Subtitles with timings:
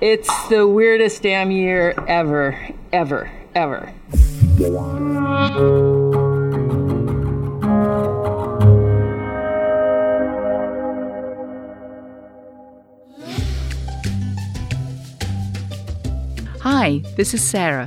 [0.00, 2.58] It's the weirdest damn year ever,
[2.90, 3.92] ever, ever.
[16.60, 17.86] Hi, this is Sarah.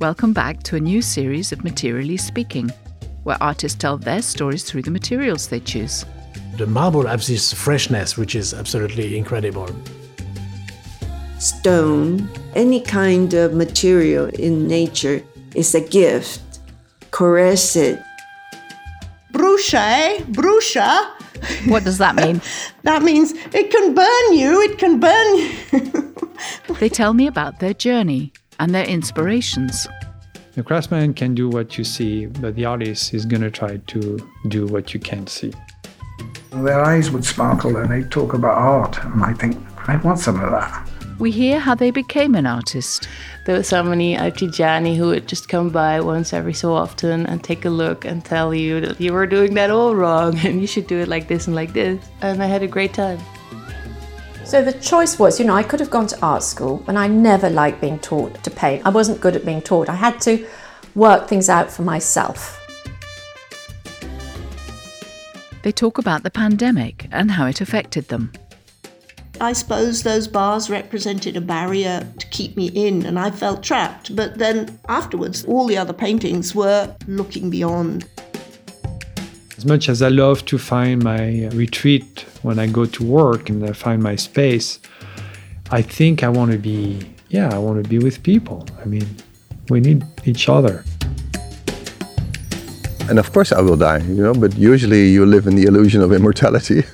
[0.00, 2.70] Welcome back to a new series of Materially Speaking,
[3.22, 6.04] where artists tell their stories through the materials they choose.
[6.58, 9.74] The marble has this freshness which is absolutely incredible.
[11.64, 16.60] Stone, any kind of material in nature is a gift.
[17.10, 18.02] Caress it.
[19.32, 20.18] Brusha, eh?
[20.24, 21.08] Brusha.
[21.66, 22.42] What does that mean?
[22.82, 26.14] That means it can burn you, it can burn you.
[26.80, 29.88] they tell me about their journey and their inspirations.
[30.56, 34.18] The craftsman can do what you see, but the artist is going to try to
[34.48, 35.54] do what you can't see.
[36.50, 39.56] Their eyes would sparkle and they'd talk about art, and I think,
[39.88, 40.90] I want some of that.
[41.18, 43.08] We hear how they became an artist.
[43.46, 47.64] There were somebody artigiani who would just come by once every so often and take
[47.64, 50.88] a look and tell you that you were doing that all wrong and you should
[50.88, 52.04] do it like this and like this.
[52.20, 53.20] And I had a great time.
[54.44, 57.06] So the choice was, you know, I could have gone to art school and I
[57.06, 58.84] never liked being taught to paint.
[58.84, 59.88] I wasn't good at being taught.
[59.88, 60.44] I had to
[60.96, 62.60] work things out for myself.
[65.62, 68.32] They talk about the pandemic and how it affected them.
[69.40, 74.14] I suppose those bars represented a barrier to keep me in, and I felt trapped.
[74.14, 78.08] But then afterwards, all the other paintings were looking beyond.
[79.56, 83.64] As much as I love to find my retreat when I go to work and
[83.64, 84.78] I find my space,
[85.70, 88.66] I think I want to be, yeah, I want to be with people.
[88.80, 89.06] I mean,
[89.68, 90.84] we need each other.
[93.08, 96.00] And of course I will die, you know, but usually you live in the illusion
[96.02, 96.84] of immortality.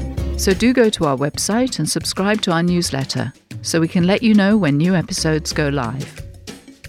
[0.38, 4.22] So do go to our website and subscribe to our newsletter so we can let
[4.22, 6.22] you know when new episodes go live.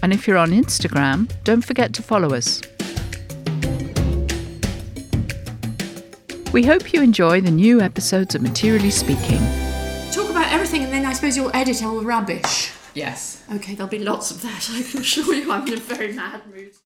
[0.04, 2.62] And if you're on Instagram, don't forget to follow us.
[6.52, 9.40] We hope you enjoy the new episodes of Materially Speaking.
[10.12, 12.70] Talk about everything and then I suppose you'll edit all the rubbish.
[12.94, 13.42] Yes.
[13.52, 14.70] Okay, there'll be lots of that.
[14.72, 16.76] I can assure you I'm in a very mad mood.